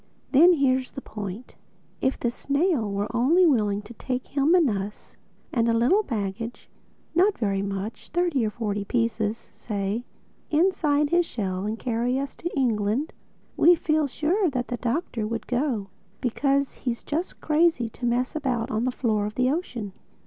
Then 0.31 0.53
here's 0.53 0.89
the 0.93 1.01
point: 1.01 1.53
if 2.01 2.19
this 2.19 2.33
snail 2.33 2.91
were 2.91 3.15
only 3.15 3.45
willing 3.45 3.83
to 3.83 3.93
take 3.93 4.29
him 4.29 4.55
and 4.55 4.67
us—and 4.67 5.69
a 5.69 5.73
little 5.75 6.01
baggage—not 6.01 7.37
very 7.37 7.61
much, 7.61 8.09
thirty 8.09 8.43
or 8.43 8.49
forty 8.49 8.83
pieces, 8.83 9.51
say—inside 9.53 11.11
his 11.11 11.27
shell 11.27 11.67
and 11.67 11.77
carry 11.77 12.17
us 12.17 12.35
to 12.37 12.49
England, 12.57 13.13
we 13.55 13.75
feel 13.75 14.07
sure 14.07 14.49
that 14.49 14.69
the 14.69 14.77
Doctor 14.77 15.27
would 15.27 15.45
go; 15.45 15.89
because 16.19 16.73
he's 16.73 17.03
just 17.03 17.39
crazy 17.39 17.87
to 17.89 18.03
mess 18.07 18.35
about 18.35 18.71
on 18.71 18.85
the 18.85 18.91
floor 18.91 19.27
of 19.27 19.35
the 19.35 19.51
ocean. 19.51 19.93